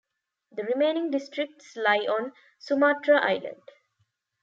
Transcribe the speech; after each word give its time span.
The 0.53 0.63
remaining 0.63 1.11
districts 1.11 1.75
lie 1.75 1.99
on 1.99 2.33
Sumatra 2.57 3.19
Island. 3.21 3.61